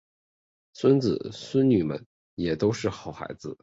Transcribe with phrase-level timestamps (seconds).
[0.73, 3.55] 孙子孙女们也都是好孩子